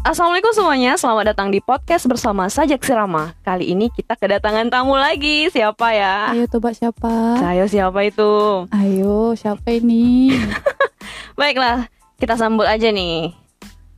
[0.00, 5.52] Assalamualaikum semuanya, selamat datang di podcast bersama Sajak Sirama Kali ini kita kedatangan tamu lagi,
[5.52, 6.32] siapa ya?
[6.32, 7.36] Ayo tebak siapa?
[7.36, 8.64] Saya siapa itu?
[8.72, 10.32] Ayo siapa ini?
[11.38, 13.36] Baiklah, kita sambut aja nih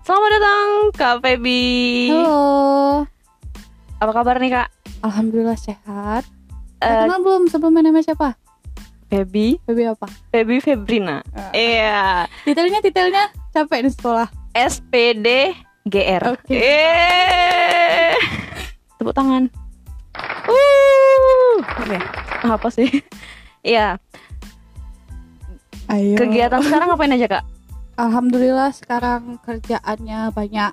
[0.02, 3.06] Selamat datang Kak Feby Halo.
[4.02, 4.68] Apa kabar nih Kak?
[5.06, 6.26] Alhamdulillah sehat.
[6.82, 8.34] Eh, Uh, kenal belum sebelumnya namanya siapa?
[9.06, 10.10] Feby, Baby apa?
[10.34, 11.22] Feby Febrina
[11.54, 11.78] Eh.
[11.78, 14.26] Iya, Detailnya detailnya capek di sekolah.
[14.50, 15.54] SPD
[15.86, 16.54] GR Oke.
[16.54, 18.14] Eh.
[18.98, 19.50] Tepuk tangan
[20.48, 21.56] uh.
[21.82, 21.98] Oke,
[22.46, 22.88] apa sih?
[23.62, 23.94] Iya,
[25.86, 26.18] Ayo.
[26.18, 27.44] kegiatan sekarang ngapain aja Kak?
[27.94, 30.72] Alhamdulillah sekarang kerjaannya banyak.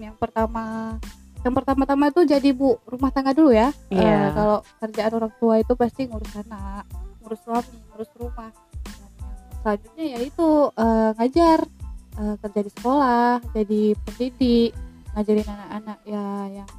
[0.00, 0.96] Yang pertama
[1.40, 3.72] yang pertama-tama itu jadi bu rumah tangga dulu ya.
[3.92, 4.08] Iya.
[4.08, 6.84] Eh, kalau kerjaan orang tua itu pasti ngurus anak,
[7.24, 8.52] ngurus suami, ngurus rumah.
[8.88, 11.60] Dan yang selanjutnya yaitu eh, ngajar,
[12.20, 14.70] eh, kerja di sekolah, jadi pendidik,
[15.16, 16.24] ngajarin anak-anak ya
[16.60, 16.70] yang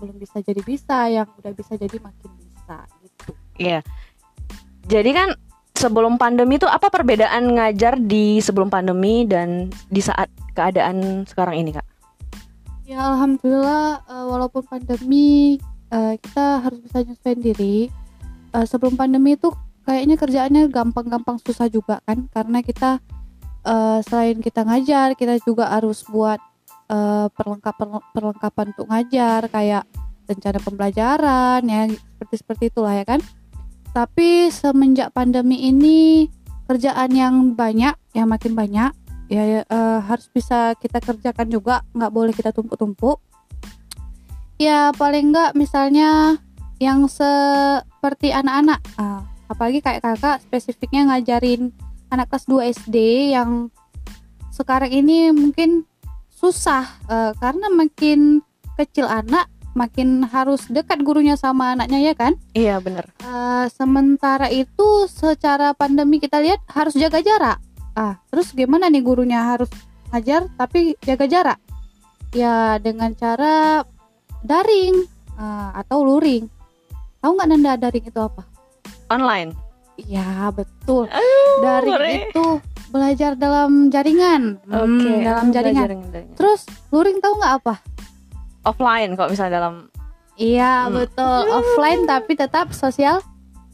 [0.00, 3.30] belum bisa jadi bisa, yang udah bisa jadi makin bisa gitu.
[3.60, 3.80] Iya.
[4.88, 5.28] Jadi kan
[5.76, 11.76] sebelum pandemi itu apa perbedaan ngajar di sebelum pandemi dan di saat keadaan sekarang ini
[11.76, 11.86] Kak?
[12.88, 15.60] Ya alhamdulillah eh, walaupun pandemi
[15.92, 17.76] eh, kita harus bisa nyesuaiin diri.
[18.50, 19.52] Eh, sebelum pandemi itu
[19.86, 22.98] kayaknya kerjaannya gampang-gampang susah juga kan karena kita
[23.64, 26.40] eh, selain kita ngajar kita juga harus buat
[26.90, 29.84] eh, perlengkapan perlengkapan untuk ngajar kayak
[30.30, 33.20] rencana pembelajaran ya seperti seperti itulah ya kan.
[33.90, 36.30] Tapi semenjak pandemi ini
[36.70, 38.94] kerjaan yang banyak yang makin banyak
[39.30, 43.18] ya, eh, harus bisa kita kerjakan juga nggak boleh kita tumpuk-tumpuk
[44.60, 46.36] ya paling nggak misalnya
[46.82, 51.72] yang seperti anak-anak ah, apalagi kayak kakak spesifiknya ngajarin
[52.10, 52.96] anak kelas 2 SD
[53.34, 53.70] yang
[54.50, 55.88] sekarang ini mungkin
[56.28, 58.44] susah eh, karena makin
[58.76, 65.06] kecil anak makin harus dekat gurunya sama anaknya ya kan Iya bener Eh, sementara itu
[65.06, 67.62] secara pandemi kita lihat harus jaga jarak.
[67.94, 69.70] Ah, terus gimana nih gurunya harus
[70.10, 71.58] ngajar tapi jaga jarak?
[72.34, 73.86] Ya dengan cara
[74.42, 75.06] daring
[75.38, 76.50] ah, atau luring.
[77.22, 78.42] Tahu nggak Nanda daring itu apa?
[79.12, 79.69] Online.
[80.02, 81.04] Iya betul.
[81.60, 82.14] Daring ngeri.
[82.26, 82.46] itu
[82.88, 84.58] belajar dalam jaringan.
[84.64, 85.86] Hmm, Oke, dalam oh, jaringan.
[85.86, 86.34] belajar jaringan.
[86.34, 87.74] Terus luring tahu nggak apa?
[88.62, 89.74] Offline kalau misalnya dalam
[90.34, 90.96] Iya Hmm.
[90.96, 91.40] betul.
[91.50, 93.20] Offline tapi tetap sosial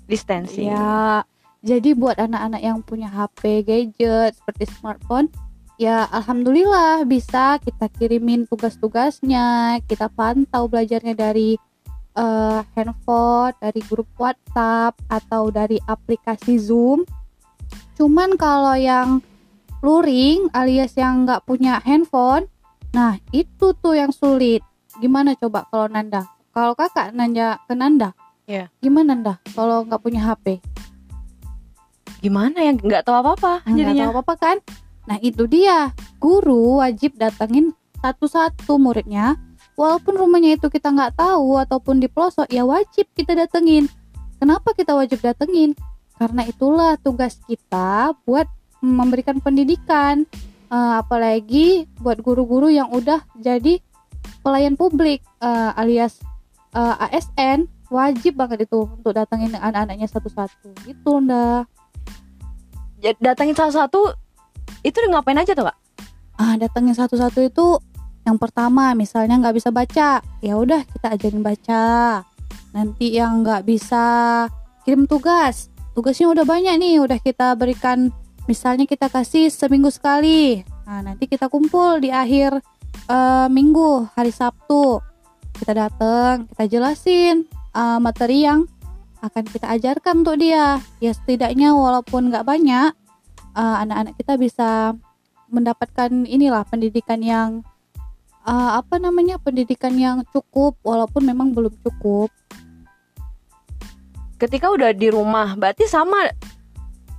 [0.04, 0.66] distancing.
[0.66, 1.22] Ya,
[1.62, 5.30] jadi buat anak-anak yang punya HP, gadget seperti smartphone,
[5.76, 11.58] ya alhamdulillah bisa kita kirimin tugas-tugasnya, kita pantau belajarnya dari
[12.16, 17.04] eh, handphone, dari grup WhatsApp atau dari aplikasi Zoom.
[17.94, 19.20] Cuman kalau yang
[19.80, 22.48] luring alias yang nggak punya handphone,
[22.90, 24.64] nah itu tuh yang sulit.
[24.96, 26.24] Gimana coba kalau Nanda?
[26.50, 28.16] Kalau kakak nanya ke Nanda,
[28.48, 28.72] Iya.
[28.80, 30.60] gimana Nanda kalau nggak punya HP?
[32.24, 34.02] Gimana ya nggak tahu apa-apa Nggak jadinya.
[34.08, 34.56] tahu apa-apa kan?
[35.06, 39.36] Nah itu dia, guru wajib datengin satu-satu muridnya.
[39.76, 43.86] Walaupun rumahnya itu kita nggak tahu ataupun di pelosok, ya wajib kita datengin.
[44.40, 45.76] Kenapa kita wajib datengin?
[46.16, 48.48] Karena itulah tugas kita buat
[48.80, 50.24] memberikan pendidikan.
[50.66, 53.78] Eh, apalagi buat guru-guru yang udah jadi
[54.42, 56.18] pelayan publik eh, alias
[56.74, 61.70] eh, ASN wajib banget itu untuk datengin anak-anaknya satu-satu gitu ndak
[62.98, 64.10] Ja- Datangin salah satu
[64.82, 65.78] itu ngapain aja tuh Kak?
[66.36, 67.66] ah datangnya satu-satu itu
[68.26, 71.84] yang pertama misalnya nggak bisa baca ya udah kita ajarin baca.
[72.74, 74.04] Nanti yang nggak bisa
[74.82, 78.12] kirim tugas tugasnya udah banyak nih udah kita berikan
[78.44, 80.60] misalnya kita kasih seminggu sekali.
[80.84, 82.60] Nah nanti kita kumpul di akhir
[83.08, 85.00] eh, minggu hari Sabtu.
[85.56, 88.68] Kita datang kita jelasin eh, materi yang
[89.24, 90.76] akan kita ajarkan untuk dia.
[91.00, 92.92] Ya setidaknya walaupun nggak banyak
[93.56, 94.70] eh, anak-anak kita bisa
[95.48, 97.64] mendapatkan inilah pendidikan yang
[98.46, 102.30] eh, apa namanya pendidikan yang cukup walaupun memang belum cukup
[104.36, 106.28] Ketika udah di rumah, berarti sama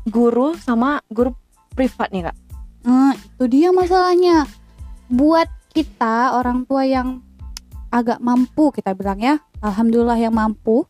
[0.05, 1.33] guru sama guru
[1.73, 2.37] privat nih Kak.
[2.85, 4.45] Nah, itu dia masalahnya.
[5.09, 7.25] Buat kita orang tua yang
[7.89, 10.85] agak mampu kita bilang ya, alhamdulillah yang mampu.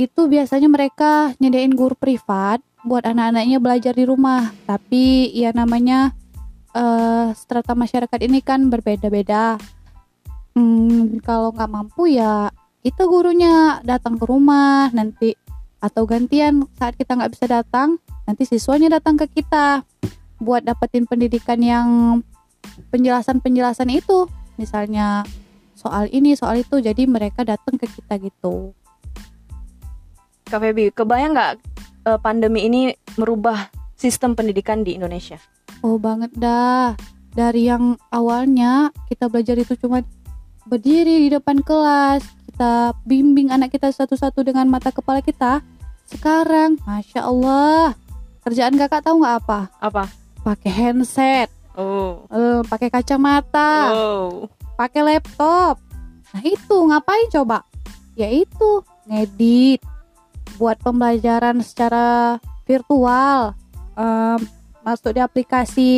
[0.00, 4.56] Itu biasanya mereka nyediain guru privat buat anak-anaknya belajar di rumah.
[4.64, 6.16] Tapi ya namanya
[6.76, 9.56] eh, strata masyarakat ini kan berbeda-beda.
[10.52, 12.52] Hmm, kalau nggak mampu ya
[12.86, 15.34] kita gurunya datang ke rumah nanti
[15.82, 19.84] atau gantian saat kita nggak bisa datang nanti siswanya datang ke kita
[20.40, 21.88] buat dapetin pendidikan yang
[22.88, 25.26] penjelasan-penjelasan itu misalnya
[25.76, 28.72] soal ini soal itu jadi mereka datang ke kita gitu
[30.46, 31.52] Kak Feby, kebayang nggak
[32.06, 33.66] eh, pandemi ini merubah
[33.98, 35.42] sistem pendidikan di Indonesia?
[35.80, 36.96] Oh banget dah
[37.32, 40.00] dari yang awalnya kita belajar itu cuma
[40.64, 45.60] berdiri di depan kelas kita bimbing anak kita satu-satu dengan mata kepala kita
[46.06, 47.92] sekarang masya Allah
[48.42, 50.04] kerjaan kakak tahu nggak apa Apa?
[50.42, 52.24] pakai handset Oh.
[52.32, 54.48] eh, pakai kacamata Oh.
[54.76, 55.76] pakai laptop.
[56.32, 57.68] Nah itu ngapain coba?
[58.16, 59.84] Yaitu ngedit,
[60.56, 63.52] buat pembelajaran secara virtual,
[63.92, 64.40] em,
[64.86, 65.90] masuk di aplikasi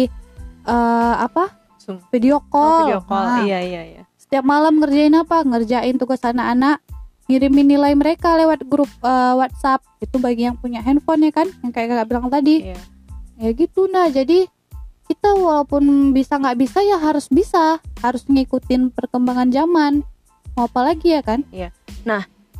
[0.64, 1.52] eh, apa?
[1.76, 2.00] Zoom.
[2.08, 2.80] Video Oh, call.
[2.88, 3.24] video call.
[3.28, 4.02] Nah, Iya, iya, iya.
[4.16, 5.40] Setiap malam ngerjain apa?
[5.40, 6.80] Ngerjain tugas anak-anak,
[7.24, 9.84] ngirimin nilai mereka lewat grup eh, WhatsApp.
[10.00, 12.80] Itu bagi yang punya handphone ya kan, yang kayak kakak bilang tadi Iya.
[13.38, 14.50] ya gitu nah jadi
[15.06, 20.02] kita walaupun bisa nggak bisa ya harus bisa harus ngikutin perkembangan zaman
[20.52, 21.46] mau apa lagi ya kan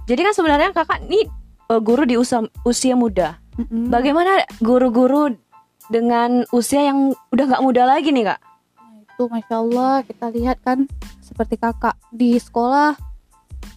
[0.07, 1.27] Jadi kan sebenarnya kakak ini
[1.69, 3.37] eh, guru di usia, usia muda.
[3.59, 3.91] Mm-mm.
[3.91, 5.35] Bagaimana guru-guru
[5.89, 8.41] dengan usia yang udah nggak muda lagi nih kak?
[8.77, 10.85] Nah, itu masya Allah kita lihat kan
[11.25, 12.97] seperti kakak di sekolah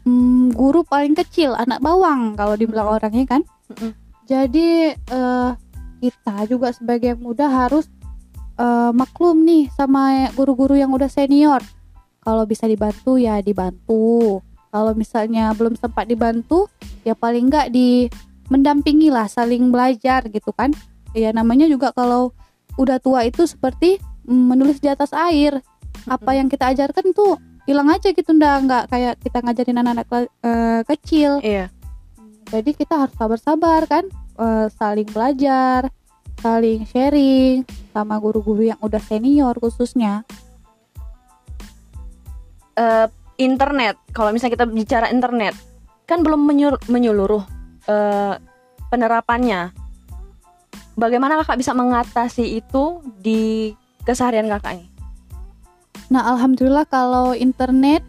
[0.06, 2.96] hmm, guru paling kecil anak bawang kalau dibilang Mm.
[2.96, 3.42] orangnya kan
[3.72, 3.92] Mm-mm.
[4.26, 5.50] jadi eh,
[6.02, 7.86] kita juga sebagai yang muda harus
[8.58, 11.62] eh, maklum nih sama guru-guru yang udah senior
[12.22, 14.40] kalau bisa dibantu ya dibantu
[14.72, 16.72] kalau misalnya belum sempat dibantu
[17.04, 18.08] ya paling nggak di
[18.48, 20.72] mendampingi lah saling belajar gitu kan
[21.12, 22.32] ya namanya juga kalau
[22.80, 25.60] udah tua itu seperti menulis di atas air
[26.08, 27.36] apa yang kita ajarkan tuh
[27.68, 30.08] hilang aja gitu ndak nggak kayak kita ngajarin anak-anak
[30.42, 31.68] eh, kecil Iya.
[32.48, 35.86] jadi kita harus sabar-sabar kan Eh, saling belajar
[36.42, 37.62] saling sharing
[37.94, 40.26] sama guru-guru yang udah senior khususnya
[42.72, 44.00] Eh, internet.
[44.16, 45.54] Kalau misalnya kita bicara internet,
[46.08, 47.44] kan belum menyur- menyeluruh
[47.86, 48.36] eh,
[48.88, 49.76] penerapannya.
[50.96, 53.72] Bagaimana kakak bisa mengatasi itu di
[54.04, 54.88] keseharian kakak ini?
[56.12, 58.04] Nah, alhamdulillah kalau internet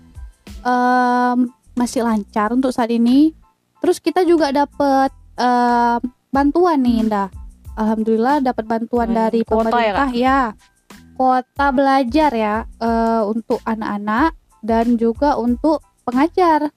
[0.67, 1.38] em,
[1.79, 3.31] masih lancar untuk saat ini.
[3.79, 6.00] Terus kita juga dapat em,
[6.34, 7.29] bantuan nih, Indah.
[7.73, 10.40] Alhamdulillah dapat bantuan Hmm, dari ya, pemerintah ya.
[11.17, 16.69] Kuota belajar ya eh, untuk anak-anak dan juga untuk pengajar.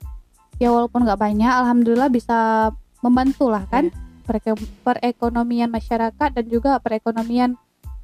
[0.56, 2.70] Ya walaupun nggak banyak, alhamdulillah bisa
[3.04, 7.56] membantu lah kan pereke- perekonomian masyarakat dan juga perekonomian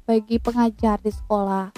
[0.06, 1.74] bagi pengajar di sekolah.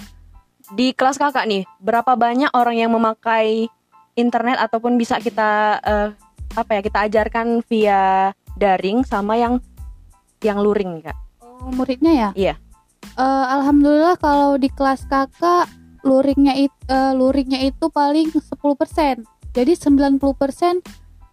[0.73, 3.69] Di kelas kakak nih, berapa banyak orang yang memakai
[4.17, 6.09] internet ataupun bisa kita eh,
[6.55, 9.59] apa ya kita ajarkan via daring sama yang
[10.41, 11.17] yang luring kak?
[11.43, 12.29] Oh, muridnya ya?
[12.33, 12.55] Iya.
[13.15, 15.69] Eh, Alhamdulillah kalau di kelas kakak
[16.05, 16.73] luringnya itu
[17.17, 19.25] luringnya itu paling 10%.
[19.55, 20.81] Jadi 90%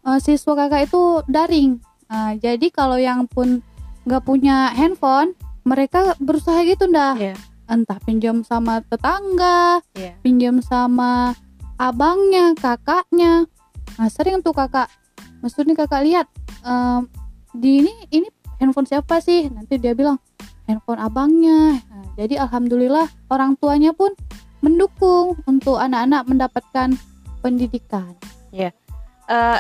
[0.07, 1.81] eh, siswa kakak itu daring.
[2.13, 3.65] Nah, jadi kalau yang pun
[4.05, 5.33] nggak punya handphone,
[5.65, 7.17] mereka berusaha gitu ndah.
[7.17, 7.35] Iya.
[7.65, 10.21] Entah pinjam sama tetangga, Iya.
[10.21, 11.33] pinjam sama
[11.81, 13.49] abangnya, kakaknya.
[13.97, 14.93] Nah, sering tuh kakak.
[15.41, 16.27] Maksudnya kakak lihat
[16.69, 17.09] em,
[17.57, 18.29] di ini ini
[18.61, 19.49] handphone siapa sih?
[19.49, 20.21] Nanti dia bilang
[20.69, 21.81] handphone abangnya.
[21.81, 24.13] Nah, jadi alhamdulillah orang tuanya pun
[24.61, 26.93] mendukung untuk anak-anak mendapatkan
[27.41, 28.15] pendidikan.
[28.53, 29.59] Eh,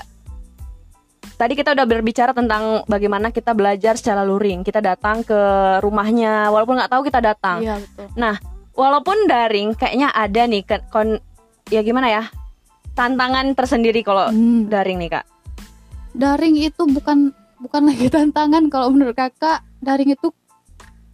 [1.34, 4.62] tadi kita udah berbicara tentang bagaimana kita belajar secara luring.
[4.62, 5.36] Kita datang ke
[5.80, 7.60] rumahnya, walaupun nggak tahu kita datang.
[7.60, 8.06] Iya betul.
[8.72, 11.20] Walaupun daring, kayaknya ada nih ke- kon,
[11.68, 12.22] ya gimana ya
[12.92, 14.68] tantangan tersendiri kalau Hmm.
[14.68, 15.24] daring nih kak.
[16.12, 19.60] Daring itu bukan bukan lagi tantangan kalau menurut kakak.
[19.80, 20.32] Daring itu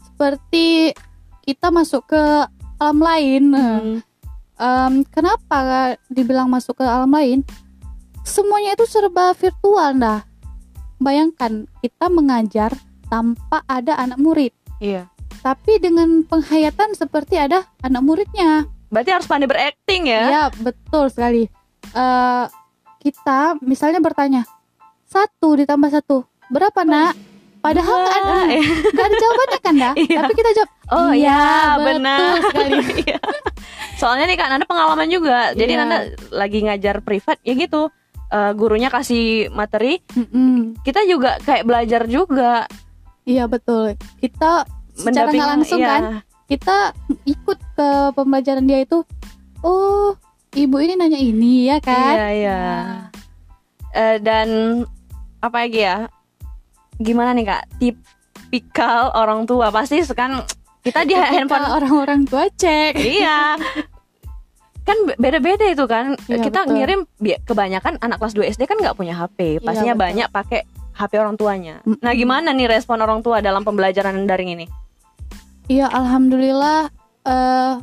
[0.04, 0.94] seperti
[1.42, 2.22] kita masuk ke
[2.78, 3.42] alam lain.
[3.50, 4.02] Nah,
[4.58, 7.46] Em, kenapa dibilang masuk ke alam lain?
[8.22, 10.20] Semuanya itu serba virtual dah.
[10.98, 12.74] Bayangkan kita mengajar
[13.06, 15.06] tanpa ada anak murid, Iya.
[15.40, 18.66] tapi dengan penghayatan seperti ada anak muridnya.
[18.90, 20.22] Berarti harus pandai berakting ya?
[20.26, 21.46] Iya betul sekali.
[21.88, 22.44] Eh
[22.98, 24.42] kita misalnya bertanya
[25.04, 27.14] satu ditambah satu berapa nak?
[27.58, 28.62] Padahal nggak ada eh.
[28.92, 29.92] nggak ada jawabannya kan dah.
[30.04, 30.18] Iya.
[30.20, 31.42] Tapi kita jawab Oh Iya, iya,
[31.76, 32.20] betul benar.
[32.42, 32.78] sekali.
[33.04, 33.18] Iya.
[33.94, 35.38] Soalnya nih kak Nanda pengalaman juga.
[35.52, 35.80] Jadi Iya.
[35.80, 35.98] Nanda
[36.30, 37.86] lagi ngajar privat ya gitu.
[38.28, 42.68] Eh, gurunya kasih materi, "Mm-mm." kita juga kayak belajar juga.
[43.24, 43.96] Iya betul.
[44.20, 45.88] Kita secara nggak langsung iya.
[45.88, 46.02] kan
[46.48, 46.92] kita
[47.24, 49.04] ikut ke pembelajaran dia itu
[49.62, 50.16] oh
[50.56, 52.60] ibu ini nanya ini ya kan Iya iya.
[52.60, 53.00] Nah.
[53.96, 54.48] Eh, dan
[55.40, 56.08] apa lagi ya?
[57.00, 57.64] Gimana nih kak?
[57.80, 60.44] Tipikal orang tua pasti kan
[60.84, 63.56] kita di handphone orang-orang tua cek iya
[64.88, 66.72] kan be- beda-beda itu kan Iya, kita betul.
[66.74, 67.00] ngirim
[67.44, 70.04] kebanyakan anak kelas 2 SD kan nggak punya HP pastinya betul.
[70.08, 70.60] banyak pakai
[70.96, 74.66] HP orang tuanya nah gimana nih respon orang tua dalam pembelajaran daring ini
[75.68, 76.88] Iya, alhamdulillah
[77.28, 77.74] eh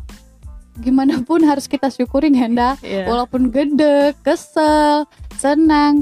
[0.82, 2.72] gimana pun harus kita syukurin ya, Nda.
[2.82, 3.06] Iya.
[3.06, 5.06] Walaupun gede, kesel,
[5.38, 6.02] senang.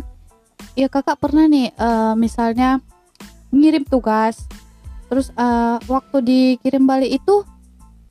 [0.74, 2.80] Ya kakak pernah nih eh, misalnya
[3.52, 4.48] ngirim tugas,
[5.12, 7.44] terus eh, waktu dikirim balik itu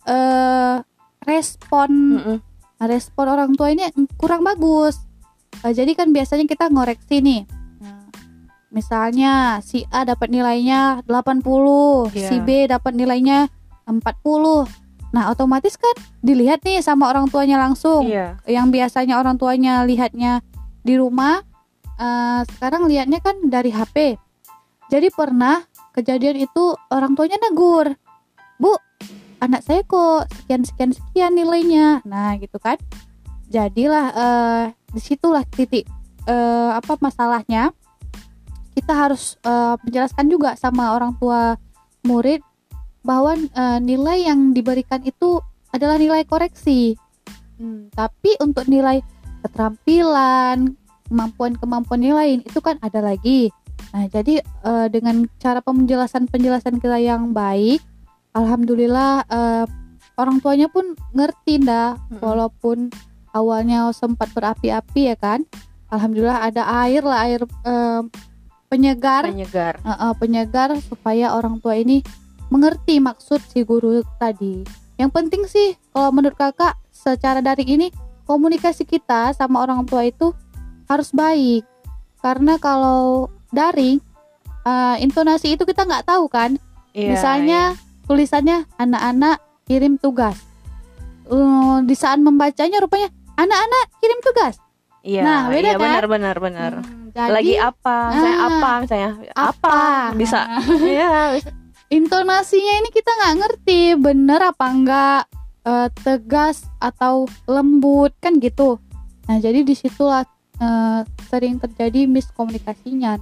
[0.05, 0.77] eh
[1.25, 2.39] respon Mm-mm.
[2.87, 3.87] Respon orang tua ini
[4.17, 4.99] kurang bagus.
[5.63, 7.43] Eh, jadi kan biasanya kita ngoreksi nih.
[7.79, 8.09] Nah,
[8.73, 12.29] misalnya si A dapat nilainya 80, Iya.
[12.29, 13.47] si B dapat nilainya
[13.87, 14.67] 40.
[15.13, 15.93] Nah, otomatis kan
[16.25, 18.09] dilihat nih sama orang tuanya langsung.
[18.09, 20.41] iya Yang biasanya orang tuanya lihatnya
[20.81, 21.45] di rumah,
[22.01, 24.17] eh, sekarang lihatnya kan dari HP.
[24.89, 25.61] Jadi pernah
[25.93, 27.93] kejadian itu orang tuanya negur,
[28.57, 28.73] Bu,
[29.43, 31.99] anak saya kok sekian sekian sekian nilainya.
[32.07, 32.79] Nah gitu kan.
[33.51, 35.85] Jadilah eh, di situlah titik
[36.31, 37.75] eh, apa masalahnya.
[38.73, 41.59] Kita harus eh, menjelaskan juga sama orang tua
[42.07, 42.41] murid
[43.03, 45.43] bahwa eh, nilai yang diberikan itu
[45.75, 46.95] adalah nilai koreksi.
[47.59, 49.03] Hmm, tapi untuk nilai
[49.43, 50.79] keterampilan,
[51.11, 53.51] kemampuan-kemampuan lain itu kan ada lagi.
[53.93, 57.85] Nah, jadi eh, dengan cara penjelasan-penjelasan kita yang baik,
[58.33, 59.65] alhamdulillah eh,
[60.17, 62.21] orang tuanya pun ngerti dah, Mm-mm.
[62.21, 62.93] walaupun
[63.33, 65.45] awalnya sempat berapi-api ya kan.
[65.93, 68.03] Alhamdulillah ada air lah, air eh,
[68.73, 72.01] penyegar, penyegar eh, eh, penyegar supaya orang tua ini
[72.49, 74.65] mengerti maksud si guru tadi.
[74.97, 77.89] Yang penting sih kalau menurut kakak secara daring ini
[78.25, 80.33] komunikasi kita sama orang tua itu
[80.89, 81.65] harus baik
[82.21, 84.01] karena kalau daring
[84.65, 86.57] eh, intonasi itu kita nggak tahu kan.
[86.93, 87.63] Iya, Misalnya
[88.13, 90.37] tulisannya anak-anak kirim tugas.
[91.25, 94.55] Eh, di saat membacanya rupanya anak-anak kirim tugas.
[95.01, 95.81] iya, Nah, beda iya kan?
[95.81, 99.81] benar benar benar Hmm, jadi lagi apa misalnya Ah, apa misalnya apa, apa?
[100.15, 100.41] bisa
[100.87, 101.35] iya
[101.89, 105.23] intonasinya ini kita nggak ngerti bener apa enggak
[105.63, 108.79] eh, tegas atau lembut kan gitu
[109.27, 110.23] nah jadi di situlah
[110.57, 113.19] eh, sering terjadi miskomunikasinya.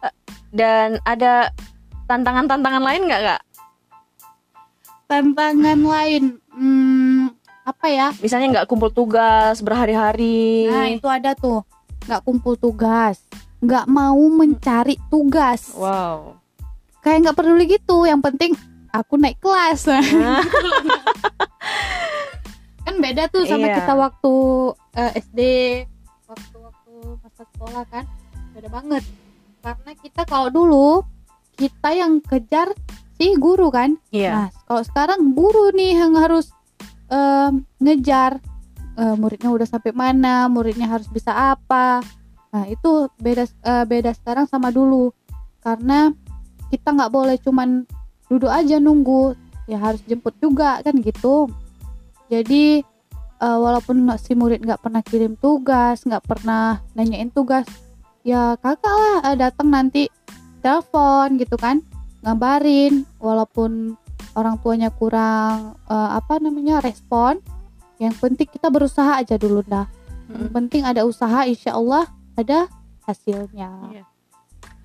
[0.00, 0.14] Eh,
[0.50, 1.48] dan ada
[2.10, 3.42] tantangan-tantangan lain nggak kak?
[5.06, 7.30] Tantangan lain hmm,
[7.62, 8.10] apa ya?
[8.18, 10.66] Misalnya nggak kumpul tugas berhari-hari.
[10.66, 11.62] Nah itu ada tuh.
[12.10, 13.22] Nggak kumpul tugas.
[13.62, 15.70] Nggak mau mencari tugas.
[15.78, 16.34] Wow.
[16.98, 18.10] Kayak nggak peduli gitu.
[18.10, 18.50] Yang penting
[18.90, 19.86] aku naik kelas.
[19.86, 20.42] Nah,
[22.86, 23.86] kan beda tuh sama Iya.
[23.86, 24.34] kita waktu
[24.98, 25.40] eh, SD
[26.26, 28.02] waktu waktu masa sekolah kan.
[28.50, 29.06] Beda banget.
[29.62, 31.06] Karena kita kalau dulu
[31.60, 32.72] kita yang kejar
[33.20, 34.00] si guru kan?
[34.08, 34.32] Iya.
[34.32, 36.48] Nah kalau sekarang guru nih yang harus
[37.12, 38.40] em, ngejar
[38.96, 42.00] eh, muridnya udah sampai mana muridnya harus bisa apa?
[42.56, 45.12] Nah itu beda eh, beda sekarang sama dulu.
[45.60, 46.08] Karena
[46.72, 47.84] kita nggak boleh cuman
[48.32, 49.36] duduk aja nunggu
[49.68, 51.44] ya harus jemput juga kan gitu.
[52.32, 52.80] Jadi
[53.40, 57.68] eh, walaupun si murid nggak pernah kirim tugas nggak pernah nanyain tugas
[58.20, 60.08] ya kakak lah eh, datang nanti
[60.60, 61.82] telepon gitu kan
[62.20, 63.96] ngabarin walaupun
[64.36, 67.40] orang tuanya kurang eh, apa namanya respon
[68.00, 69.84] yang penting kita berusaha aja dulu dah.
[70.32, 70.56] Yang Mm-mm.
[70.56, 72.64] penting ada usaha insya Allah ada
[73.04, 73.70] hasilnya.
[73.92, 74.04] Iya.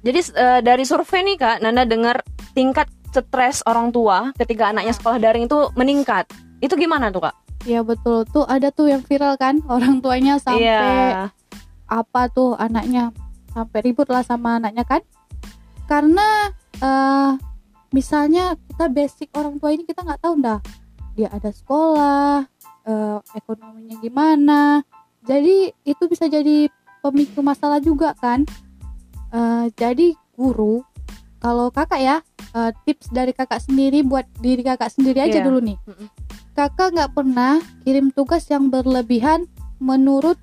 [0.03, 2.19] jadi eh, dari survei nih kak Nanda dengar
[2.51, 6.27] tingkat stres orang tua ketika anaknya sekolah daring itu meningkat.
[6.59, 7.35] Itu gimana tuh kak?
[7.63, 8.27] Ya betul.
[8.27, 11.31] Tuh ada tuh yang viral kan orang tuanya sampai iya.
[11.87, 13.15] apa tuh anaknya
[13.55, 15.01] sampai ribut lah sama anaknya kan
[15.85, 17.31] karena eh
[17.89, 20.59] misalnya kita basic orang tua ini kita nggak tahu dah
[21.13, 22.43] dia ada sekolah
[22.83, 24.61] eh, ekonominya gimana
[25.23, 26.67] jadi itu bisa jadi
[26.99, 28.43] pemicu masalah juga kan
[29.35, 30.79] Eh, jadi guru
[31.37, 32.17] kalau kakak ya
[32.55, 35.43] eh, tips dari kakak sendiri buat diri kakak sendiri aja Iya.
[35.43, 35.75] dulu nih
[36.55, 39.43] kakak nggak pernah kirim tugas yang berlebihan
[39.75, 40.39] menurut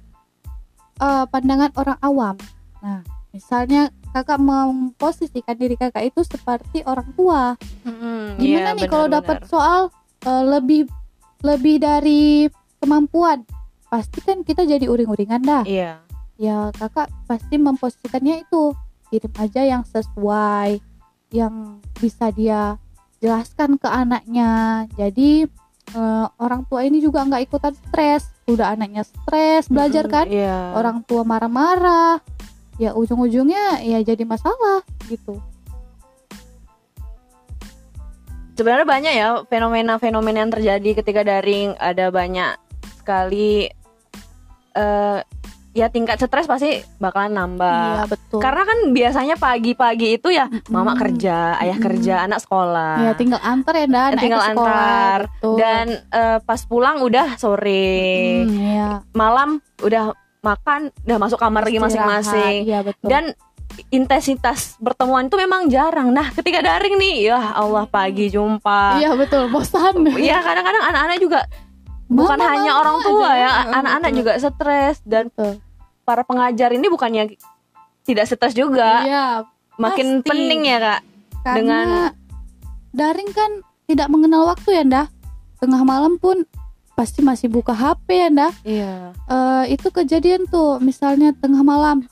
[1.01, 2.37] eh, pandangan orang awam.
[2.85, 3.01] Nah,
[3.33, 7.57] misalnya kakak memposisikan diri kakak itu seperti orang tua.
[7.89, 9.89] Mm-mm, Gimana iya, nih kalau dapat soal
[10.23, 10.87] eh, lebih
[11.43, 12.47] lebih dari
[12.79, 13.43] kemampuan?
[13.89, 15.65] Pasti kan kita jadi uring-uringan dah.
[15.65, 16.05] iya
[16.37, 18.73] Ya kakak pasti memposisikannya itu
[19.13, 20.81] kirim aja yang sesuai,
[21.33, 22.77] yang bisa dia
[23.21, 24.85] jelaskan ke anaknya.
[24.97, 25.49] Jadi
[25.97, 28.29] eh, orang tua ini juga nggak ikutan stres.
[28.49, 30.27] Udah anaknya stres belajar kan?
[30.27, 32.19] iya orang tua marah-marah
[32.77, 35.37] ya ujung-ujungnya ya jadi masalah gitu
[38.53, 42.57] sebenarnya banyak ya fenomena-fenomena yang terjadi ketika daring ada banyak
[43.01, 43.69] sekali
[44.73, 45.21] eh
[45.73, 47.65] ya tingkat stres pasti bakalan nambah.
[47.97, 48.41] Iya betul.
[48.45, 51.01] Karena kan biasanya pagi-pagi itu ya mama Mm-mm.
[51.01, 51.87] kerja, ayah Mm-mm.
[51.89, 52.95] kerja, anak sekolah.
[53.01, 55.19] ya tinggal antar ya naik tinggal sekolah, antar.
[55.33, 55.57] betul.
[55.57, 57.97] Dan eh, pas pulang udah sore,
[58.45, 58.89] Hmm, iya.
[59.17, 60.13] malam udah
[60.43, 62.67] makan, udah masuk kamar lagi masing-masing.
[62.67, 63.07] Iya betul.
[63.07, 63.25] Dan
[63.89, 66.13] intensitas pertemuan itu memang jarang.
[66.13, 69.01] Nah, ketika daring nih, ya Allah pagi jumpa.
[69.01, 70.03] iya betul, bosan.
[70.13, 71.41] Iya, kadang-kadang anak-anak juga
[72.05, 73.39] bukan Mama, hanya mama orang tua aja.
[73.39, 75.65] ya, Heeh, anak-anak juga stres dan Betul.
[76.05, 77.23] para pengajar ini bukannya
[78.03, 79.27] tidak stres juga, Iya,
[79.79, 80.29] makin pasti.
[80.29, 81.01] penting ya kak.
[81.43, 82.15] karena Dengan-
[82.93, 83.51] daring kan
[83.89, 85.07] tidak mengenal waktu ya, Ndah.
[85.59, 86.45] Tengah malam pun
[86.93, 88.53] pasti masih buka HP ya, Ndah.
[88.63, 88.93] Iya.
[89.17, 92.05] Eh, itu kejadian tuh, misalnya tengah malam.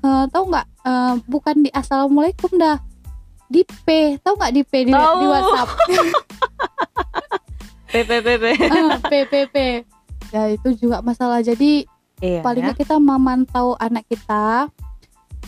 [0.00, 0.66] Eh, tahu nggak?
[0.86, 2.78] Eh, bukan di assalamualaikum dah.
[3.50, 5.18] Di P, tahu nggak di P di, Tahu.
[5.18, 5.68] di WhatsApp?
[7.90, 8.44] PPPP.
[9.10, 9.56] P P P.
[10.30, 11.42] Ya itu juga masalah.
[11.42, 11.82] Jadi
[12.20, 12.44] Iya.
[12.44, 12.76] paling ya.
[12.76, 14.68] kita memantau anak kita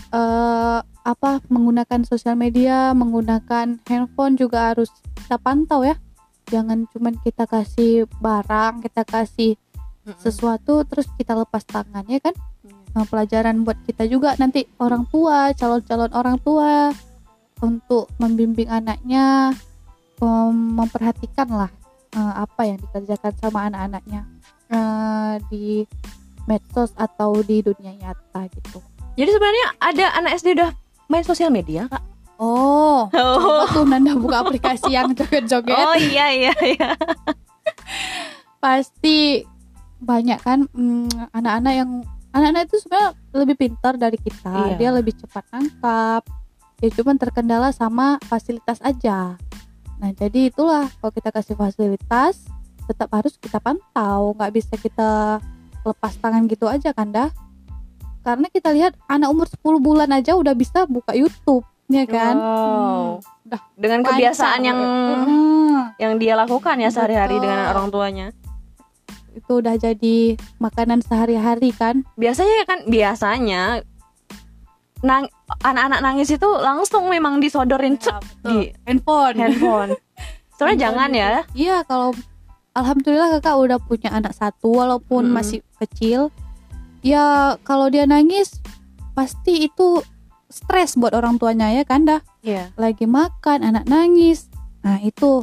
[0.09, 4.89] eh apa menggunakan sosial media menggunakan handphone juga harus
[5.21, 6.01] kita pantau ya
[6.53, 9.57] jangan cuman kita kasih barang kita kasih
[10.05, 10.21] Mm-mm.
[10.21, 12.37] sesuatu terus kita lepas tangan ya kan.
[12.93, 16.93] Nah, pelajaran buat kita juga nanti orang tua calon-calon orang tua
[17.65, 19.57] untuk membimbing anaknya
[20.21, 21.71] mem- memperhatikan lah
[22.13, 24.29] eh, apa yang dikerjakan sama anak-anaknya
[24.69, 25.89] eh, di
[26.45, 28.83] medsos atau di dunia nyata gitu
[29.17, 30.71] Jadi sebenarnya ada anak SD udah
[31.09, 32.12] main sosial media kak?
[32.43, 35.79] Oh Oh, coba tuh Nanda buka aplikasi yang joget-joget.
[35.89, 36.91] Oh iya iya iya.
[38.63, 39.43] pasti
[40.03, 41.91] banyak kan mm, anak-anak yang
[42.35, 44.75] anak-anak itu sebenarnya lebih pintar dari kita.
[44.75, 44.77] Iya.
[44.79, 46.23] dia lebih cepat nangkap.
[46.83, 49.39] Ya cuman terkendala sama fasilitas aja.
[50.03, 52.43] Nah jadi itulah kalau kita kasih fasilitas
[52.90, 54.35] tetap harus kita pantau.
[54.35, 55.38] Nggak bisa kita
[55.83, 57.31] lepas tangan gitu aja kan dah.
[58.23, 63.20] Karena kita lihat anak umur 10 bulan aja udah bisa buka YouTube ya kan Wow.
[63.44, 64.11] udah Dengan Lancar.
[64.11, 68.26] kebiasaan yang Mm, yang dia lakukan ya sehari-hari dengan orang tuanya.
[69.31, 70.16] itu udah jadi
[70.59, 73.81] makanan sehari-hari kan Biasanya kan biasanya
[75.00, 75.24] nang
[75.59, 79.90] anak-anak nangis itu langsung memang disodorin cek di handphone handphone.
[80.57, 81.42] Soalnya jangan ya.
[81.50, 82.12] Iya kalau
[82.72, 85.35] alhamdulillah kakak udah punya anak satu walaupun Mm-mm.
[85.35, 86.28] masih kecil.
[87.00, 88.61] Ya kalau dia nangis
[89.12, 90.05] pasti itu
[90.53, 92.21] stres buat orang tuanya ya kan dah.
[92.45, 92.71] Iya.
[92.77, 94.53] Lagi makan anak nangis.
[94.85, 95.43] Nah itu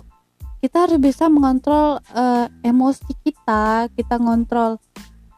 [0.62, 4.78] kita harus bisa mengontrol eh, emosi kita, kita ngontrol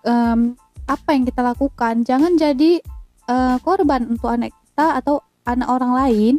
[0.03, 2.03] em, apa yang kita lakukan.
[2.03, 2.83] Jangan jadi
[3.29, 6.35] eh, korban untuk anak kita atau anak orang lain.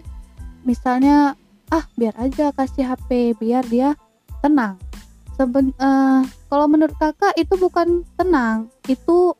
[0.68, 1.34] Misalnya
[1.72, 3.96] ah biar aja kasih HP biar dia
[4.44, 4.76] tenang.
[5.32, 6.20] Seben, eh,
[6.52, 9.32] kalau menurut kakak itu bukan tenang, itu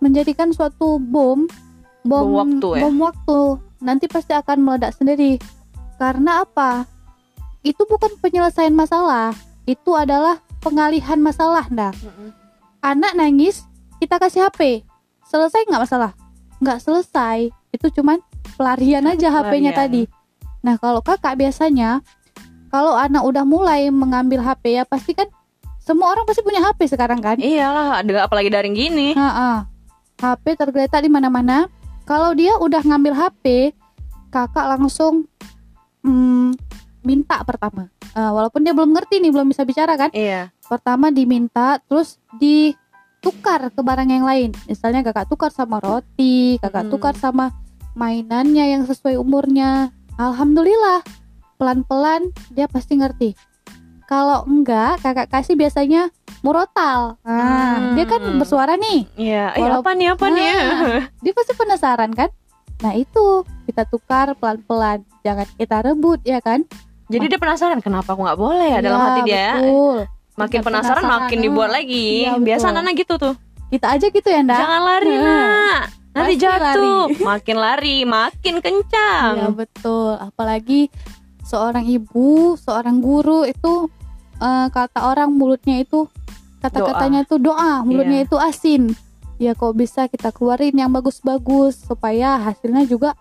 [0.00, 1.44] menjadikan suatu bom,
[2.06, 2.82] bom, Bom waktu ya?
[2.86, 3.40] bom waktu.
[3.82, 5.36] Nanti pasti akan meledak sendiri.
[6.00, 6.86] Karena apa?
[7.66, 9.34] Itu bukan penyelesaian masalah,
[9.66, 11.90] itu adalah pengalihan masalah, dah.
[12.78, 13.66] Anak nangis,
[13.98, 14.86] kita kasih HP,
[15.26, 16.14] selesai nggak masalah?
[16.62, 18.22] Nggak selesai, itu cuman
[18.54, 20.06] pelarian aja HP-nya tadi.
[20.62, 22.00] Nah kalau kakak biasanya
[22.70, 25.30] kalau anak udah mulai mengambil HP ya pasti kan
[25.78, 27.38] semua orang pasti punya HP sekarang kan?
[27.38, 29.14] Iyalah, ada apalagi daring gini.
[29.14, 29.70] Ha-ha.
[30.18, 31.70] HP tergeletak di mana-mana.
[32.06, 33.74] Kalau dia udah ngambil HP,
[34.30, 35.26] kakak langsung
[36.06, 36.54] mm,
[37.02, 37.90] minta pertama.
[38.14, 40.14] Eh, walaupun dia belum ngerti nih, belum bisa bicara kan?
[40.14, 40.54] Iya.
[40.70, 44.54] Pertama diminta, terus ditukar ke barang yang lain.
[44.64, 46.92] Misalnya kakak tukar sama roti, kakak Hmm.
[46.94, 47.50] tukar sama
[47.92, 49.90] mainannya yang sesuai umurnya.
[50.16, 51.02] Alhamdulillah,
[51.58, 53.34] pelan-pelan dia pasti ngerti.
[54.06, 57.18] Kalau enggak, kakak kasih biasanya murotal.
[57.20, 57.94] Nah, Hmm.
[57.94, 59.02] dia kan bersuara nih.
[59.12, 59.50] Iya.
[59.52, 60.44] Eh, Walau- apa nih apa nih?
[60.44, 60.54] ya?
[60.54, 62.30] Nah, dia pasti penasaran kan?
[62.78, 63.24] Nah, itu
[63.64, 65.02] kita tukar pelan-pelan.
[65.20, 66.62] Jangan kita rebut ya kan?
[67.06, 69.34] Jadi dia penasaran kenapa aku nggak boleh ya dalam Iya, hati dia.
[69.34, 69.52] ya?
[69.56, 69.98] Betul.
[70.36, 72.06] Makin penasaran, penasaran, makin dibuat lagi.
[72.20, 72.44] Iya, betul.
[72.44, 73.34] Biasa anak gitu tuh.
[73.66, 74.54] Kita aja gitu ya, Nda?
[74.56, 75.24] Jangan lari, Nah.
[75.24, 75.82] Nak.
[76.12, 77.04] Nanti Pasti jatuh.
[77.28, 79.32] Makin lari, makin kencang.
[79.34, 80.14] Iya betul.
[80.14, 80.88] Apalagi
[81.42, 83.88] seorang ibu, seorang guru itu
[84.36, 86.08] eh, kata orang mulutnya itu
[86.58, 88.26] kata-katanya itu doa, mulutnya Iya.
[88.26, 88.82] itu asin.
[89.36, 93.12] Ya kok bisa kita keluarin yang bagus-bagus supaya hasilnya juga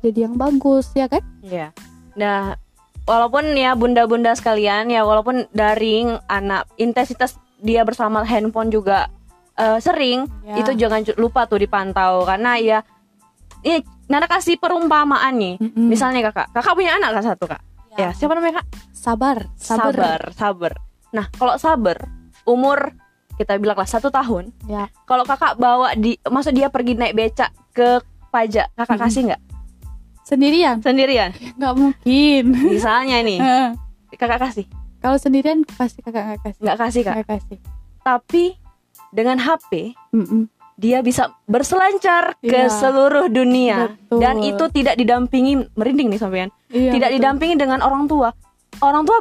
[0.00, 1.24] jadi yang bagus ya kan?
[1.40, 1.72] Iya.
[2.12, 2.60] Nah,
[3.02, 9.08] walaupun ya bunda-bunda sekalian ya walaupun daring anak intensitas dia bersama handphone juga
[9.52, 10.60] eh, sering Ya.
[10.60, 12.78] itu jangan lupa tuh dipantau karena ya
[13.62, 15.56] ini Nana kasih perumpamaan nih.
[15.56, 15.88] Mm-mm.
[15.88, 17.62] Misalnya kakak, kakak punya anak kan satu kak.
[17.96, 17.96] Ya.
[17.96, 18.66] Ya, siapa namanya kak?
[19.02, 19.90] Sabar, sabar.
[19.90, 20.72] Sabar, sabar.
[21.10, 22.06] Nah, kalau sabar
[22.42, 22.94] umur
[23.32, 27.98] kita bilanglah satu tahun ya kalau kakak bawa di maksud dia pergi naik becak ke
[28.28, 29.04] pajak kakak Mm-mm.
[29.04, 29.42] kasih nggak
[30.22, 33.38] sendirian sendirian nggak mungkin misalnya nih
[34.20, 34.66] kakak kasih
[35.00, 37.58] kalau sendirian pasti kakak nggak kasih nggak kasih kak nggak kasih
[38.00, 38.44] tapi
[39.10, 40.46] dengan HP Mm-mm.
[40.76, 42.68] dia bisa berselancar ke Iya.
[42.68, 44.18] seluruh dunia Betul.
[44.20, 47.18] dan itu tidak didampingi merinding nih sampean Iya, tidak betul.
[47.18, 48.30] didampingi dengan orang tua
[48.80, 49.18] orang tua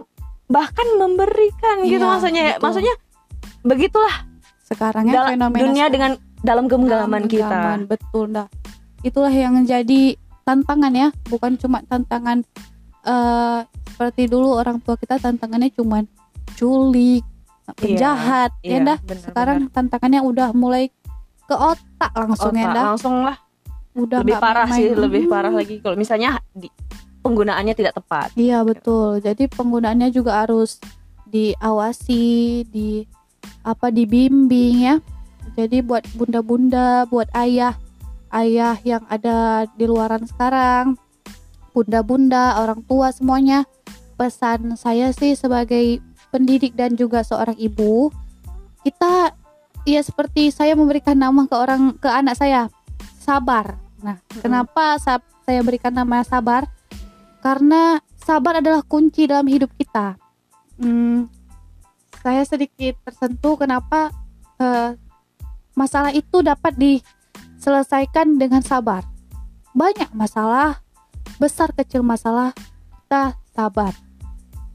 [0.51, 2.43] bahkan memberikan gitu Iya, maksudnya.
[2.55, 2.63] betul.
[2.63, 2.95] maksudnya
[3.63, 4.15] begitulah
[4.67, 5.91] sekarang ya fenomena dunia sekarang.
[5.91, 6.11] dengan
[6.41, 7.59] dalam genggaman kita.
[7.85, 8.47] betul dah
[9.01, 12.43] itulah yang menjadi tantangan ya bukan cuma tantangan
[13.01, 13.59] eh
[13.91, 16.01] seperti dulu orang tua kita tantangannya cuma
[16.57, 17.21] culik
[17.77, 20.89] penjahat iya, ya dah benar, sekarang tantangannya udah mulai
[21.45, 23.37] ke otak langsung ya Otak, dah langsung lah.
[23.91, 25.83] Udah lebih parah sih lebih parah lagi.
[25.83, 26.71] Kalau misalnya di,
[27.21, 29.21] penggunaannya tidak tepat Iya betul.
[29.21, 30.81] Jadi penggunaannya juga harus
[31.31, 33.05] diawasi, di
[33.61, 34.95] apa dibimbing ya.
[35.55, 37.75] Jadi buat bunda-bunda, buat ayah,
[38.31, 40.95] ayah yang ada di luaran sekarang,
[41.75, 43.67] bunda-bunda, orang tua semuanya,
[44.15, 45.99] pesan saya sih sebagai
[46.31, 48.13] pendidik dan juga seorang ibu,
[48.87, 49.35] kita
[49.83, 52.71] ya seperti saya memberikan nama ke orang ke anak saya,
[53.19, 53.75] sabar.
[53.99, 56.65] Nah, kenapa sa- saya berikan nama sabar?
[57.41, 60.15] Karena sabar adalah kunci dalam hidup kita.
[60.77, 61.27] Hmm,
[62.21, 64.13] saya sedikit tersentuh kenapa
[64.61, 64.93] eh,
[65.73, 69.03] masalah itu dapat diselesaikan dengan sabar.
[69.73, 70.85] Banyak masalah,
[71.41, 72.53] besar kecil masalah,
[73.05, 73.93] kita sabar.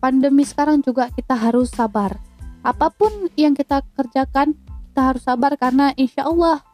[0.03, 2.19] Pandemi sekarang juga kita harus sabar.
[2.67, 4.59] Apa pun yang kita kerjakan,
[4.91, 6.67] kita harus sabar karena insya Allah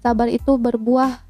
[0.00, 1.20] sabar itu berbuah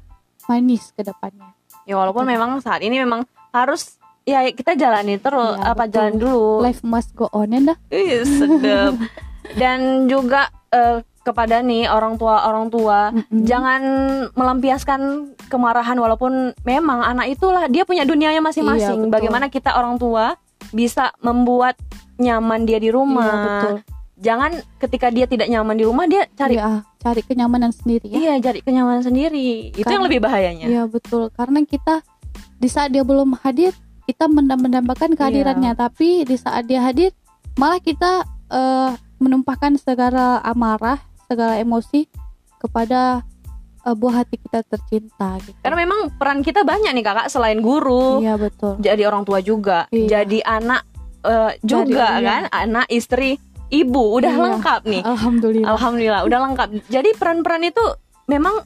[0.51, 1.51] manis ke depannya.
[1.85, 2.33] ya walaupun Betul.
[2.33, 3.23] memang saat ini memang
[3.53, 5.93] harus ya kita jalani terus Iya, apa betul.
[5.93, 7.77] jalan dulu Life must go on ya dah.
[7.89, 8.93] Ih, sedep
[9.61, 13.41] dan juga eh, kepada nih orang tua orang tua Mm-mm.
[13.43, 13.81] jangan
[14.35, 15.01] melampiaskan
[15.45, 19.13] kemarahan walaupun memang anak itulah dia punya dunianya Iya, masing-masing betul.
[19.13, 20.37] bagaimana kita orang tua
[20.69, 21.77] bisa membuat
[22.15, 23.75] nyaman dia di rumah Iya, betul.
[24.15, 28.15] jangan ketika dia tidak nyaman di rumah dia cari Iya, cari kenyamanan sendiri ya.
[28.15, 31.29] iya cari kenyamanan sendiri itu Kan- yang lebih bahayanya Iya betul.
[31.31, 32.01] Karena kita
[32.55, 33.73] di saat dia belum hadir,
[34.05, 35.73] kita mendam- mendambakan kehadirannya.
[35.73, 35.79] Iya.
[35.79, 37.11] Tapi di saat dia hadir,
[37.55, 42.05] malah kita eh, menumpahkan segala amarah, segala emosi
[42.57, 43.25] kepada
[43.81, 45.37] eh, buah hati kita tercinta.
[45.39, 45.57] Gitu.
[45.59, 48.77] karena memang peran kita banyak nih kakak selain guru Iya betul.
[48.79, 50.21] jadi orang tua juga Iya.
[50.21, 50.81] jadi anak
[51.21, 52.21] eh, juga iya.
[52.23, 53.37] kan anak istri
[53.67, 54.41] ibu udah Iya.
[54.43, 55.67] lengkap nih Alhamdulillah.
[55.67, 57.85] alhamdulillah udah lengkap jadi peran-peran itu
[58.25, 58.61] memang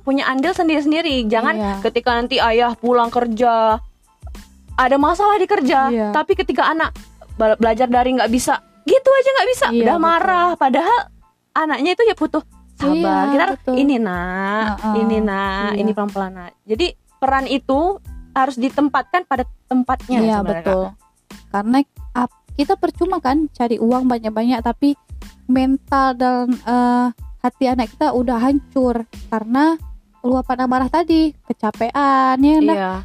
[0.00, 1.74] punya andil sendiri-sendiri jangan Iya.
[1.80, 3.78] ketika nanti ayah pulang kerja
[4.74, 6.08] ada masalah di kerja Iya.
[6.10, 6.90] tapi ketika anak
[7.34, 10.04] bela- belajar dari nggak bisa gitu aja nggak bisa Iya, udah betul.
[10.04, 10.98] marah padahal
[11.52, 12.42] anaknya itu ya butuh
[12.74, 13.74] sabar Iya, kita betul.
[13.76, 15.78] ini nak Heeh, ini nak iya.
[15.78, 17.80] ini pelan-pelan nak jadi peran itu
[18.32, 20.90] harus ditempatkan pada tempatnya Iya betul.
[21.48, 21.78] Karena
[22.54, 24.98] kita percuma kan cari uang banyak-banyak tapi
[25.46, 27.06] mental dan eh,
[27.40, 29.78] hati anak kita udah hancur karena
[30.18, 32.64] luapan amarah tadi, kecapean ya Kak.
[32.66, 33.00] dah.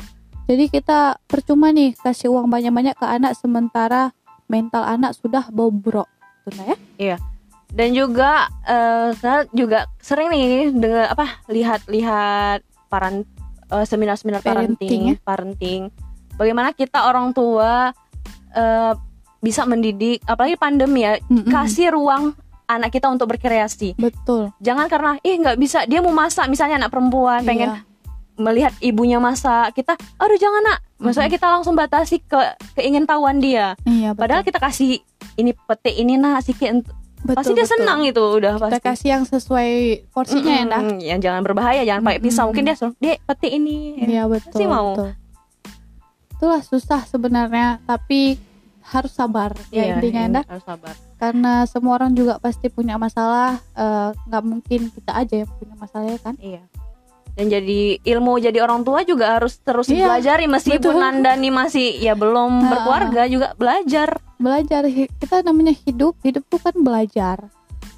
[0.50, 4.18] Iya Jadi kita percuma nih kasih uang banyak-banyak ke anak sementara
[4.50, 6.10] mental anak sudah bobrok.
[6.42, 7.22] Betul ya?
[7.70, 13.26] dan juga eh, saya juga sering nih dengan apa lihat-lihat paran
[13.70, 15.82] eh, seminar-seminar Parenting, parenting parenting
[16.34, 17.94] bagaimana kita orang tua
[18.58, 18.94] eh,
[19.40, 21.48] bisa mendidik apalagi pandemi ya Mm-mm.
[21.48, 22.34] kasih ruang
[22.66, 24.50] anak kita untuk berkreasi Betul.
[24.58, 27.89] jangan karena ih nggak bisa dia mau masak misalnya anak perempuan pengen Iya.
[28.40, 32.40] Melihat ibunya masak kita aduh jangan nak maksudnya kita langsung batasi ke
[32.74, 34.20] keingintahuan dia Iya, betul.
[34.20, 35.04] padahal kita kasih
[35.36, 36.88] ini petik ini nak sikit
[37.20, 37.74] Betul, pasti dia betul.
[37.76, 39.72] senang itu udah Kita pasti kasih yang sesuai
[40.10, 40.82] porsinya ya dah.
[40.82, 42.48] Mm-mm, yang jangan berbahaya jangan pakai pisau Mm-mm.
[42.50, 44.48] mungkin dia suruh petik ini Iya betul.
[44.50, 44.96] Pasti mau.
[44.96, 45.10] betul.
[46.32, 48.40] Itulah susah sebenarnya, tapi
[48.88, 50.44] harus sabar ya Iya, intinya dah.
[50.48, 55.52] harus sabar Karena semua orang juga pasti punya masalah, eh, nggak mungkin kita aja yang
[55.54, 56.36] punya masalah ya kan?
[56.40, 56.64] iya
[57.40, 61.08] dan jadi ilmu jadi orang tua juga harus terus Iya, belajar meskipun betul.
[61.08, 62.68] anda nih masih ya belum Ha-ha.
[62.68, 67.38] berkeluarga juga belajar Belajar kita namanya hidup, hidup itu kan belajar.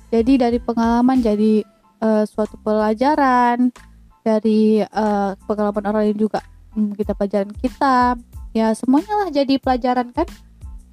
[0.09, 1.61] Jadi dari pengalaman jadi
[2.01, 3.69] eh, suatu pelajaran,
[4.25, 6.41] dari eh, pengalaman orang lain juga
[6.73, 8.17] hmm, kita pelajaran kita.
[8.57, 10.25] Ya semuanya lah jadi pelajaran kan.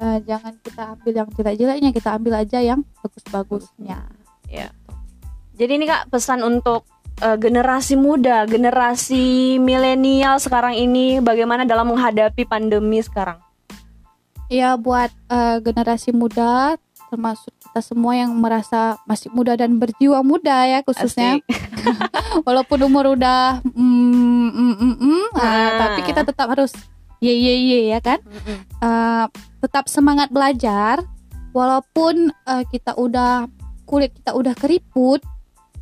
[0.05, 4.05] Eh, jangan kita ambil yang jelek-jeleknya, kita ambil aja yang bagus-bagusnya.
[5.59, 6.85] Jadi ini kak pesan untuk
[7.23, 13.39] eh, generasi muda, generasi milenial sekarang ini bagaimana dalam menghadapi pandemi sekarang?
[14.49, 16.79] Ya buat eh, generasi muda
[17.09, 21.41] termasuk kita semua yang merasa masih muda dan berjiwa muda ya khususnya
[22.47, 23.73] walaupun umur udah mm,
[24.53, 25.71] mm, mm, mm, ah, Ah.
[25.81, 26.77] tapi kita tetap harus
[27.25, 28.61] ye ye ye ya kan Mm-mm.
[28.61, 29.27] Eh,
[29.65, 31.01] tetap semangat belajar
[31.57, 33.49] walaupun eh, kita udah
[33.89, 35.25] kulit kita udah keriput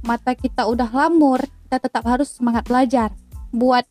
[0.07, 3.11] mata kita udah lamur kita tetap harus semangat belajar.
[3.51, 3.85] Buat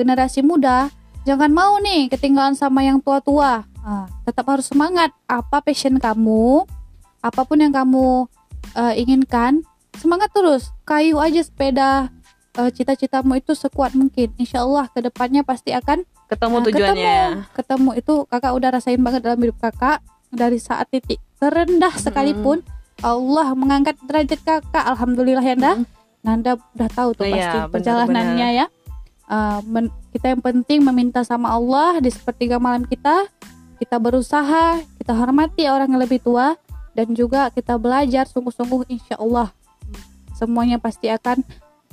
[0.00, 0.88] generasi muda
[1.28, 3.68] jangan mau nih ketinggalan sama yang tua-tua.
[3.84, 5.12] Ah, tetap harus semangat.
[5.28, 6.64] Apa passion kamu
[7.20, 8.24] apa pun yang kamu
[8.72, 9.60] eh, inginkan
[10.00, 10.72] semangat terus.
[10.88, 12.08] Kayu aja sepeda
[12.56, 14.32] eh, cita-citamu itu sekuat mungkin.
[14.40, 17.04] Insya Allah ke depannya pasti akan ketemu Nah, tujuannya.
[17.04, 17.28] ya.
[17.52, 20.00] ketemu, ketemu itu kakak udah rasain banget dalam hidup kakak.
[20.30, 22.62] Dari saat titik terendah sekalipun
[23.00, 24.84] Allah mengangkat derajat kakak.
[24.84, 25.86] Alhamdulillah ya Nda Mm.
[26.20, 28.66] Nanda udah tahu tuh Iya, pasti benar, perjalanannya ya.
[29.24, 33.24] Uh, men- kita yang penting meminta sama Allah di sepertiga malam kita.
[33.80, 36.60] Kita berusaha kita hormati orang yang lebih tua
[36.92, 39.48] dan juga kita belajar sungguh-sungguh insya Allah.
[40.36, 41.40] Semuanya pasti akan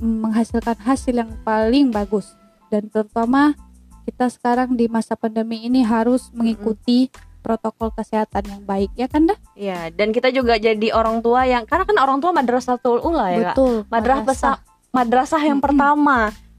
[0.04, 2.36] menghasilkan hasil yang paling bagus.
[2.68, 3.56] Dan terutama
[4.04, 7.08] kita sekarang di masa pandemi ini harus mengikuti
[7.48, 11.64] protokol kesehatan yang baik ya kan dah Iya, dan kita juga jadi orang tua yang
[11.64, 13.88] karena kan orang tua madrasatul ula ya, Kak.
[13.88, 14.56] Madrasah madrasah.
[14.92, 15.68] madrasah yang Mm-mm.
[15.72, 16.18] pertama.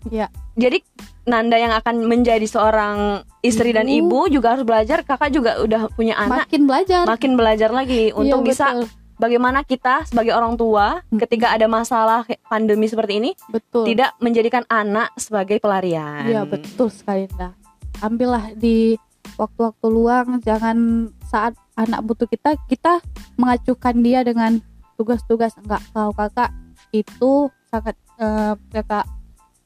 [0.09, 0.27] Iya.
[0.57, 0.81] Jadi
[1.23, 4.01] Nanda yang akan menjadi seorang istri dan Ibu.
[4.01, 5.05] ibu juga harus belajar.
[5.05, 8.85] Kakak juga udah punya anak, makin belajar makin belajar lagi untuk Iya, bisa betul.
[9.19, 11.21] bagaimana kita sebagai orang tua Mm-mm.
[11.21, 16.25] ketika ada masalah pandemi seperti ini betul tidak menjadikan anak sebagai pelarian.
[16.25, 17.53] Iya betul sekali Nda.
[18.01, 18.97] Ambillah di
[19.39, 22.99] waktu-waktu luang, jangan saat anak butuh kita, kita
[23.39, 24.59] mengacuhkan dia dengan
[24.99, 26.51] tugas-tugas enggak kau kakak
[26.91, 29.07] itu sangat eh, kakak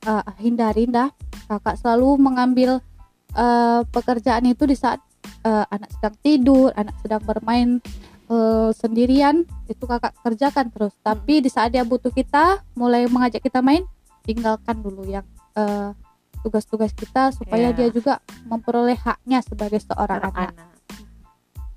[0.04, 1.08] eh, hindari Nda.
[1.48, 2.84] Kakak selalu mengambil
[3.32, 5.00] eh, pekerjaan itu di saat
[5.42, 7.80] eh, anak sedang tidur, anak sedang bermain
[8.28, 10.92] eh, sendirian, itu kakak kerjakan terus.
[11.00, 13.88] Tapi di saat dia butuh kita, mulai mengajak kita main,
[14.28, 15.24] tinggalkan dulu yang
[15.56, 15.96] eh,
[16.42, 17.76] tugas-tugas kita supaya Iya.
[17.76, 20.52] dia juga memperoleh haknya sebagai seorang anak.
[20.52, 20.68] anak.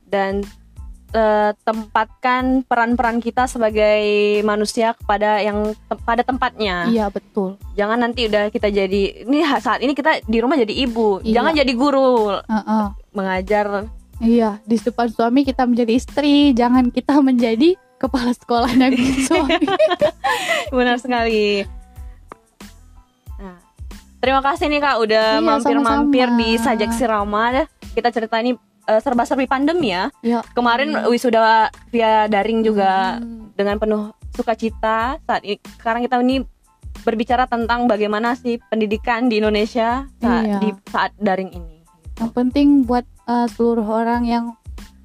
[0.05, 0.33] Dan
[1.11, 4.03] eh, tempatkan peran-peran kita sebagai
[4.41, 6.85] manusia kepada yang te- pada tempatnya.
[6.85, 7.55] Iya betul.
[7.73, 11.39] Jangan nanti udah kita jadi ini saat ini kita di rumah jadi ibu, Iya.
[11.39, 12.85] jangan jadi guru Heeh.
[13.11, 13.87] mengajar.
[14.17, 18.91] Iya di depan suami kita menjadi istri, jangan kita menjadi kepala sekolahnya
[19.27, 19.55] suami.
[20.69, 21.63] Benar sekali.
[24.25, 26.41] Terima kasih nih Kak udah Iya, mampir-mampir sama-sama.
[26.41, 27.45] di Sajak Sirama.
[27.93, 30.09] Kita cerita ini eh, serba-serbi pandemi ya.
[30.21, 30.41] Ya.
[30.53, 31.13] Kemarin Hmm.
[31.13, 33.53] wisuda via daring juga Hmm.
[33.53, 35.21] dengan penuh sukacita.
[35.21, 36.41] Saat ini sekarang kita ini
[37.01, 40.57] berbicara tentang bagaimana sih pendidikan di Indonesia saat Iya.
[40.57, 41.85] di saat daring ini.
[42.17, 44.57] Yang penting buat uh, seluruh orang yang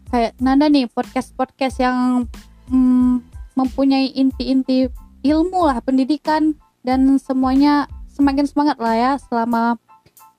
[0.08, 2.24] kayak Nanda nih podcast-podcast yang
[2.68, 3.20] mm,
[3.52, 4.88] mempunyai inti-inti
[5.20, 7.84] ilmu lah pendidikan dan semuanya
[8.20, 9.80] semakin semangat lah ya selama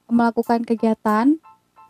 [0.06, 1.34] melakukan kegiatan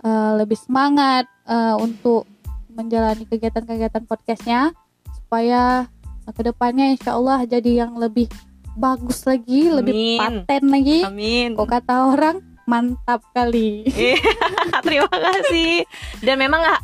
[0.07, 2.23] uh, lebih semangat uh, untuk
[2.71, 4.71] menjalani kegiatan-kegiatan podcastnya
[5.11, 5.91] supaya
[6.23, 8.31] uh, ke depannya insya Allah jadi yang lebih
[8.79, 10.47] bagus lagi lebih Amin.
[10.47, 11.49] paten lagi Amin.
[11.59, 14.15] kok kata orang mantap kali Iya,
[14.87, 15.83] Terima kasih.
[16.23, 16.79] Dan memang ah,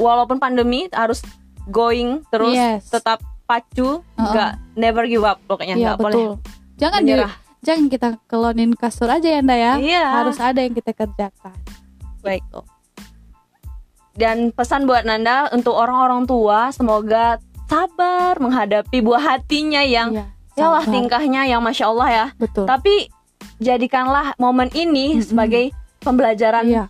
[0.00, 1.20] walaupun pandemi harus
[1.68, 2.88] going terus Yes.
[2.88, 6.32] tetap pacu, nggak never give up pokoknya Iya nggak boleh betul.
[6.80, 7.32] Jangan di, menyerah.
[7.60, 9.72] Jangan kita kelonin kasur aja ya Nda ya.
[9.76, 10.04] Iya.
[10.22, 11.56] Harus ada yang kita kerjakan.
[12.20, 12.44] Baik.
[12.44, 12.60] Gitu.
[14.16, 17.38] Dan pesan buat Nanda untuk orang-orang tua semoga
[17.70, 20.26] sabar menghadapi buah hatinya yang Iya,
[20.58, 20.84] ya sabar.
[20.84, 22.26] tingkahnya yang masya Allah ya.
[22.36, 22.66] Betul.
[22.66, 23.08] Tapi
[23.62, 25.24] jadikanlah momen ini Mm-mm.
[25.24, 25.70] sebagai
[26.02, 26.66] pembelajaran.
[26.66, 26.84] Iya,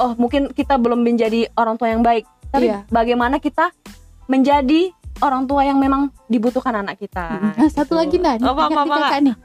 [0.00, 2.88] Oh mungkin kita belum menjadi orang tua yang baik, tapi Iya.
[2.88, 3.68] bagaimana kita
[4.24, 4.88] menjadi
[5.20, 7.52] orang tua yang memang dibutuhkan anak kita.
[7.52, 9.36] Nah, satu lagi nih, Apa, apa, apa, nih.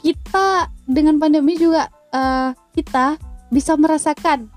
[0.00, 0.48] Kita
[0.84, 4.48] dengan pandemi juga eh, kita bisa merasakan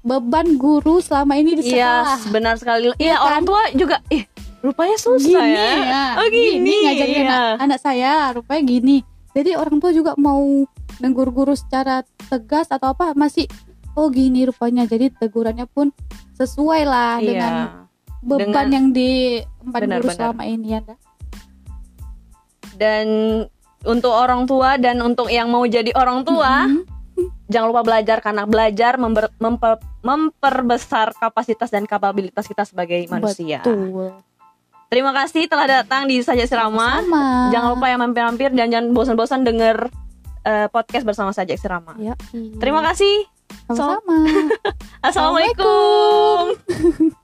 [0.00, 2.18] beban guru selama ini di Iya, sekolah.
[2.32, 2.88] benar sekali.
[2.88, 3.24] Iya, Iya kan?
[3.24, 4.24] orang tua juga, ih,
[4.58, 5.68] rupanya susah gini ya.
[5.84, 6.04] ya.
[6.16, 7.24] Oh gini, ngajarin iya.
[7.24, 8.96] anak, anak saya rupanya gini.
[9.32, 10.40] Jadi orang tua juga mau
[10.98, 13.46] negur guru secara tegas atau apa masih
[13.94, 14.82] oh gini rupanya.
[14.82, 15.92] Jadi tegurannya pun
[16.34, 17.26] sesuai lah Iya.
[17.26, 17.52] dengan
[18.18, 19.10] beban Dengan- yang di
[19.60, 20.16] empat Benar, guru benar.
[20.16, 20.80] selama ini ya.
[22.78, 23.06] Dan
[23.84, 26.82] untuk orang tua dan untuk yang mau jadi orang tua, Mhm.
[27.46, 33.62] jangan lupa belajar karena belajar member- memper- memperbesar kapasitas dan kapabilitas kita sebagai manusia.
[33.62, 34.18] Betul.
[34.88, 37.04] Terima kasih telah datang di Saja Sirama.
[37.04, 37.52] Sama.
[37.52, 39.90] Jangan lupa ya mampir-mampir dan jangan bosan-bosan denger
[40.42, 41.92] eh, podcast bersama Saja Sirama.
[42.00, 42.16] Ya,
[42.56, 43.28] Terima kasih.
[43.68, 44.16] Sama-sama.
[45.04, 46.56] Assalamualaikum.